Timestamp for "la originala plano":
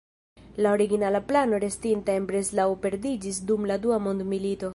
0.65-1.59